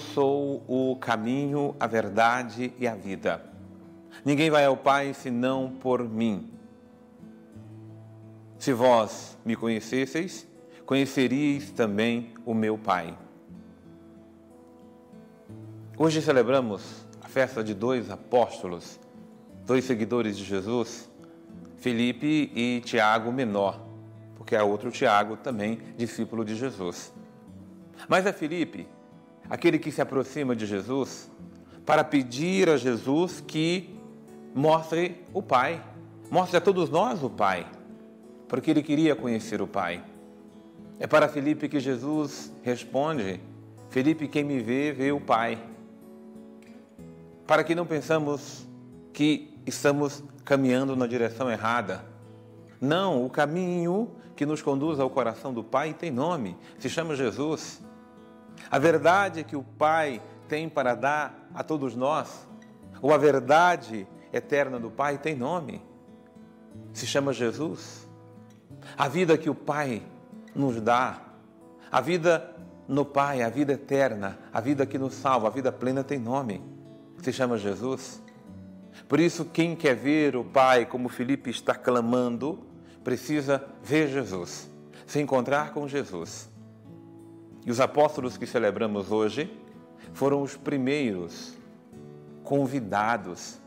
sou 0.00 0.64
o 0.66 0.96
caminho, 0.96 1.76
a 1.78 1.86
verdade 1.86 2.72
e 2.78 2.88
a 2.88 2.94
vida. 2.94 3.44
Ninguém 4.24 4.50
vai 4.50 4.64
ao 4.64 4.76
Pai 4.76 5.14
senão 5.14 5.70
por 5.80 6.06
mim. 6.08 6.50
Se 8.58 8.72
vós 8.72 9.38
me 9.44 9.56
conhecesseis, 9.56 10.46
conheceríeis 10.84 11.70
também 11.70 12.34
o 12.44 12.52
meu 12.52 12.76
Pai. 12.76 13.16
Hoje 15.96 16.20
celebramos 16.20 17.06
a 17.22 17.28
festa 17.28 17.62
de 17.62 17.74
dois 17.74 18.10
apóstolos, 18.10 18.98
dois 19.66 19.84
seguidores 19.84 20.36
de 20.36 20.44
Jesus, 20.44 21.08
Felipe 21.76 22.50
e 22.54 22.82
Tiago 22.84 23.30
Menor, 23.30 23.80
porque 24.34 24.56
há 24.56 24.64
outro 24.64 24.90
Tiago 24.90 25.36
também 25.36 25.78
discípulo 25.96 26.44
de 26.44 26.56
Jesus. 26.56 27.12
Mas 28.08 28.26
é 28.26 28.32
Felipe, 28.32 28.86
aquele 29.48 29.78
que 29.78 29.90
se 29.90 30.00
aproxima 30.00 30.54
de 30.54 30.66
Jesus, 30.66 31.30
para 31.84 32.04
pedir 32.04 32.68
a 32.68 32.76
Jesus 32.76 33.42
que 33.46 33.98
mostre 34.54 35.24
o 35.32 35.42
Pai, 35.42 35.82
mostre 36.30 36.56
a 36.56 36.60
todos 36.60 36.90
nós 36.90 37.22
o 37.22 37.30
Pai, 37.30 37.66
porque 38.48 38.70
ele 38.70 38.82
queria 38.82 39.16
conhecer 39.16 39.60
o 39.60 39.66
Pai. 39.66 40.02
É 40.98 41.06
para 41.06 41.28
Felipe 41.28 41.68
que 41.68 41.80
Jesus 41.80 42.52
responde: 42.62 43.40
Felipe, 43.88 44.28
quem 44.28 44.44
me 44.44 44.60
vê, 44.60 44.92
vê 44.92 45.10
o 45.12 45.20
Pai. 45.20 45.58
Para 47.46 47.64
que 47.64 47.74
não 47.74 47.86
pensamos 47.86 48.66
que 49.12 49.58
estamos 49.66 50.22
caminhando 50.44 50.94
na 50.94 51.06
direção 51.06 51.50
errada. 51.50 52.04
Não, 52.80 53.24
o 53.24 53.30
caminho 53.30 54.10
que 54.36 54.46
nos 54.46 54.62
conduz 54.62 55.00
ao 55.00 55.10
coração 55.10 55.52
do 55.52 55.62
Pai 55.62 55.92
tem 55.92 56.10
nome, 56.10 56.56
se 56.78 56.88
chama 56.88 57.14
Jesus. 57.14 57.80
A 58.68 58.78
verdade 58.78 59.44
que 59.44 59.54
o 59.54 59.62
Pai 59.62 60.20
tem 60.48 60.68
para 60.68 60.94
dar 60.94 61.48
a 61.54 61.62
todos 61.62 61.94
nós, 61.94 62.48
ou 63.00 63.12
a 63.14 63.18
verdade 63.18 64.06
eterna 64.32 64.78
do 64.80 64.90
Pai 64.90 65.18
tem 65.18 65.36
nome, 65.36 65.82
se 66.92 67.06
chama 67.06 67.32
Jesus. 67.32 68.08
A 68.96 69.06
vida 69.08 69.38
que 69.38 69.48
o 69.48 69.54
Pai 69.54 70.02
nos 70.54 70.80
dá, 70.80 71.20
a 71.90 72.00
vida 72.00 72.56
no 72.88 73.04
Pai, 73.04 73.42
a 73.42 73.48
vida 73.48 73.74
eterna, 73.74 74.38
a 74.52 74.60
vida 74.60 74.84
que 74.84 74.98
nos 74.98 75.14
salva, 75.14 75.46
a 75.46 75.50
vida 75.50 75.70
plena 75.70 76.02
tem 76.02 76.18
nome, 76.18 76.60
se 77.22 77.32
chama 77.32 77.56
Jesus. 77.56 78.20
Por 79.08 79.20
isso, 79.20 79.44
quem 79.44 79.76
quer 79.76 79.94
ver 79.94 80.34
o 80.34 80.44
Pai, 80.44 80.84
como 80.84 81.08
Felipe 81.08 81.50
está 81.50 81.74
clamando, 81.74 82.66
precisa 83.04 83.64
ver 83.82 84.08
Jesus, 84.08 84.68
se 85.06 85.20
encontrar 85.20 85.72
com 85.72 85.86
Jesus. 85.86 86.49
E 87.64 87.70
os 87.70 87.80
apóstolos 87.80 88.36
que 88.36 88.46
celebramos 88.46 89.10
hoje 89.10 89.50
foram 90.12 90.42
os 90.42 90.56
primeiros 90.56 91.56
convidados 92.42 93.60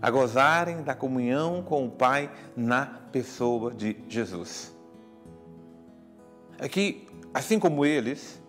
a 0.00 0.10
gozarem 0.10 0.82
da 0.82 0.94
comunhão 0.94 1.62
com 1.62 1.86
o 1.86 1.90
Pai 1.90 2.30
na 2.56 2.86
pessoa 3.10 3.72
de 3.72 3.96
Jesus. 4.08 4.74
É 6.58 6.68
que, 6.68 7.06
assim 7.32 7.58
como 7.58 7.84
eles, 7.84 8.40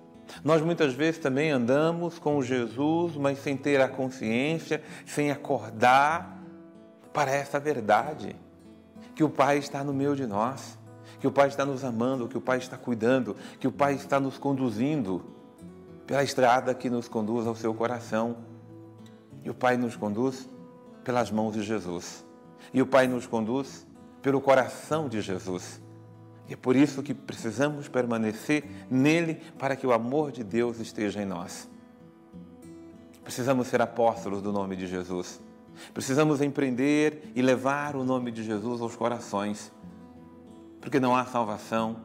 nós 0.44 0.62
muitas 0.62 0.94
vezes 0.94 1.20
também 1.20 1.52
andamos 1.52 2.20
com 2.20 2.42
Jesus, 2.42 3.16
mas 3.16 3.40
sem 3.40 3.56
ter 3.56 3.82
a 3.82 3.88
consciência, 3.88 4.82
sem 5.06 5.32
acordar 5.32 6.38
para 7.14 7.32
essa 7.32 7.60
verdade, 7.60 8.36
que 9.16 9.24
o 9.24 9.30
Pai 9.30 9.58
está 9.58 9.84
no 9.84 9.94
meio 9.94 10.16
de 10.16 10.28
nós, 10.28 10.78
que 11.20 11.28
o 11.28 11.32
Pai 11.32 11.48
está 11.48 11.66
nos 11.66 11.84
amando, 11.84 12.28
que 12.28 12.38
o 12.38 12.42
Pai 12.42 12.58
está 12.58 12.78
cuidando, 12.78 13.36
que 13.60 13.68
o 13.68 13.72
Pai 13.72 13.94
está 13.94 14.20
nos 14.20 14.38
conduzindo 14.38 15.26
pela 16.06 16.24
estrada 16.24 16.74
que 16.74 16.90
nos 16.90 17.08
conduz 17.08 17.46
ao 17.46 17.56
seu 17.56 17.74
coração. 17.74 18.38
E 19.44 19.50
o 19.50 19.54
Pai 19.54 19.78
nos 19.78 19.96
conduz 19.96 20.50
pelas 21.04 21.32
mãos 21.32 21.54
de 21.54 21.64
Jesus. 21.64 22.26
E 22.74 22.82
o 22.82 22.86
Pai 22.86 23.08
nos 23.08 23.26
conduz 23.26 23.86
pelo 24.22 24.42
coração 24.42 25.08
de 25.08 25.22
Jesus. 25.22 25.82
E 26.50 26.54
é 26.54 26.56
por 26.56 26.76
isso 26.76 27.04
que 27.04 27.14
precisamos 27.14 27.88
permanecer 27.88 28.64
nele 28.90 29.36
para 29.58 29.76
que 29.76 29.86
o 29.86 29.92
amor 29.92 30.32
de 30.32 30.44
Deus 30.44 30.80
esteja 30.80 31.22
em 31.22 31.26
nós. 31.26 31.70
Precisamos 33.24 33.68
ser 33.68 33.82
apóstolos 33.82 34.42
do 34.42 34.54
nome 34.54 34.76
de 34.78 34.88
Jesus. 34.88 35.42
Precisamos 35.94 36.42
empreender 36.42 37.32
e 37.36 37.42
levar 37.42 37.96
o 37.96 38.04
nome 38.04 38.32
de 38.32 38.44
Jesus 38.44 38.82
aos 38.82 38.96
corações. 38.96 39.72
Porque 40.88 41.02
não 41.02 41.14
há 41.14 41.26
salvação 41.26 41.98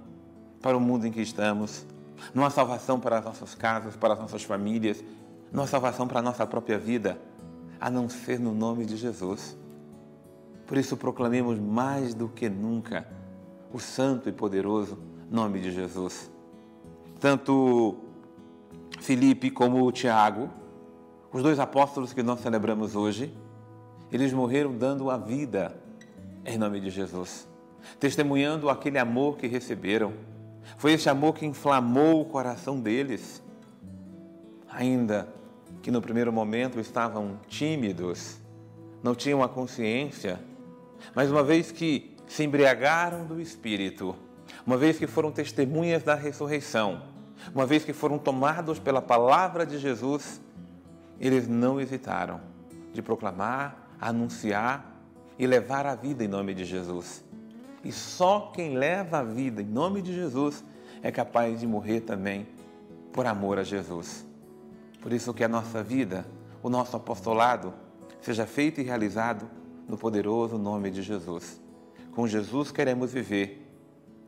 para 0.60 0.76
o 0.76 0.80
mundo 0.80 1.06
em 1.06 1.12
que 1.12 1.20
estamos, 1.20 1.86
não 2.34 2.44
há 2.44 2.50
salvação 2.50 2.98
para 2.98 3.18
as 3.18 3.24
nossas 3.24 3.54
casas, 3.54 3.94
para 3.94 4.14
as 4.14 4.18
nossas 4.18 4.42
famílias, 4.42 5.04
não 5.52 5.62
há 5.62 5.68
salvação 5.68 6.08
para 6.08 6.18
a 6.18 6.22
nossa 6.22 6.44
própria 6.44 6.80
vida 6.80 7.16
a 7.80 7.88
não 7.88 8.08
ser 8.08 8.40
no 8.40 8.52
nome 8.52 8.84
de 8.84 8.96
Jesus. 8.96 9.56
Por 10.66 10.76
isso 10.76 10.96
proclamemos 10.96 11.60
mais 11.60 12.12
do 12.12 12.28
que 12.28 12.48
nunca 12.48 13.06
o 13.72 13.78
santo 13.78 14.28
e 14.28 14.32
poderoso 14.32 14.98
nome 15.30 15.60
de 15.60 15.70
Jesus. 15.70 16.28
Tanto 17.20 17.94
Felipe 19.00 19.48
como 19.52 19.92
Tiago, 19.92 20.50
os 21.32 21.40
dois 21.40 21.60
apóstolos 21.60 22.12
que 22.12 22.20
nós 22.20 22.40
celebramos 22.40 22.96
hoje, 22.96 23.32
eles 24.10 24.32
morreram 24.32 24.76
dando 24.76 25.08
a 25.08 25.16
vida 25.16 25.72
em 26.44 26.58
nome 26.58 26.80
de 26.80 26.90
Jesus, 26.90 27.46
testemunhando 27.98 28.68
aquele 28.68 28.98
amor 28.98 29.36
que 29.36 29.46
receberam. 29.46 30.12
Foi 30.76 30.92
esse 30.92 31.08
amor 31.08 31.34
que 31.34 31.46
inflamou 31.46 32.20
o 32.20 32.24
coração 32.24 32.80
deles. 32.80 33.42
Ainda 34.70 35.28
que 35.82 35.90
no 35.90 36.00
primeiro 36.00 36.32
momento 36.32 36.78
estavam 36.78 37.38
tímidos, 37.48 38.38
não 39.02 39.14
tinham 39.14 39.42
a 39.42 39.48
consciência, 39.48 40.40
mas 41.14 41.30
uma 41.30 41.42
vez 41.42 41.72
que 41.72 42.16
se 42.26 42.44
embriagaram 42.44 43.26
do 43.26 43.40
Espírito, 43.40 44.14
uma 44.66 44.76
vez 44.76 44.98
que 44.98 45.06
foram 45.06 45.32
testemunhas 45.32 46.02
da 46.02 46.14
ressurreição, 46.14 47.02
uma 47.54 47.66
vez 47.66 47.84
que 47.84 47.92
foram 47.92 48.18
tomados 48.18 48.78
pela 48.78 49.02
palavra 49.02 49.66
de 49.66 49.78
Jesus, 49.78 50.40
eles 51.18 51.48
não 51.48 51.80
hesitaram 51.80 52.40
de 52.92 53.02
proclamar, 53.02 53.88
anunciar 54.00 54.92
e 55.38 55.46
levar 55.46 55.86
a 55.86 55.94
vida 55.94 56.24
em 56.24 56.28
nome 56.28 56.54
de 56.54 56.64
Jesus. 56.64 57.24
E 57.84 57.90
só 57.90 58.52
quem 58.54 58.76
leva 58.76 59.18
a 59.18 59.22
vida 59.22 59.62
em 59.62 59.66
nome 59.66 60.02
de 60.02 60.14
Jesus 60.14 60.64
é 61.02 61.10
capaz 61.10 61.60
de 61.60 61.66
morrer 61.66 62.00
também 62.02 62.46
por 63.12 63.26
amor 63.26 63.58
a 63.58 63.64
Jesus. 63.64 64.26
Por 65.00 65.12
isso 65.12 65.34
que 65.34 65.42
a 65.42 65.48
nossa 65.48 65.82
vida, 65.82 66.24
o 66.62 66.70
nosso 66.70 66.96
apostolado, 66.96 67.74
seja 68.20 68.46
feito 68.46 68.80
e 68.80 68.84
realizado 68.84 69.50
no 69.88 69.98
poderoso 69.98 70.56
nome 70.56 70.90
de 70.90 71.02
Jesus. 71.02 71.60
Com 72.12 72.26
Jesus 72.26 72.70
queremos 72.70 73.12
viver, 73.12 73.66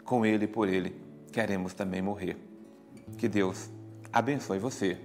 com 0.04 0.26
Ele 0.26 0.46
e 0.46 0.48
por 0.48 0.68
Ele 0.68 1.00
queremos 1.30 1.74
também 1.74 2.02
morrer. 2.02 2.36
Que 3.16 3.28
Deus 3.28 3.70
abençoe 4.12 4.58
você 4.58 4.98